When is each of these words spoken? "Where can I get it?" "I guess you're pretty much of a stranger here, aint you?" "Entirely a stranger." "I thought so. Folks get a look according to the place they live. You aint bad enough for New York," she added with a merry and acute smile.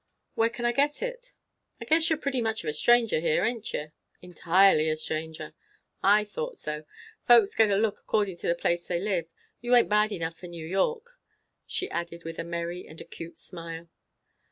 "Where 0.33 0.49
can 0.49 0.65
I 0.65 0.71
get 0.71 1.03
it?" 1.03 1.31
"I 1.79 1.85
guess 1.85 2.09
you're 2.09 2.17
pretty 2.17 2.41
much 2.41 2.63
of 2.63 2.67
a 2.69 2.73
stranger 2.73 3.19
here, 3.19 3.43
aint 3.43 3.71
you?" 3.71 3.91
"Entirely 4.19 4.89
a 4.89 4.95
stranger." 4.95 5.53
"I 6.01 6.23
thought 6.23 6.57
so. 6.57 6.85
Folks 7.27 7.53
get 7.53 7.69
a 7.69 7.75
look 7.75 7.99
according 7.99 8.37
to 8.37 8.47
the 8.47 8.55
place 8.55 8.87
they 8.87 8.99
live. 8.99 9.27
You 9.61 9.75
aint 9.75 9.89
bad 9.89 10.11
enough 10.11 10.35
for 10.39 10.47
New 10.47 10.65
York," 10.65 11.19
she 11.67 11.87
added 11.91 12.23
with 12.23 12.39
a 12.39 12.43
merry 12.43 12.87
and 12.87 12.99
acute 12.99 13.37
smile. 13.37 13.89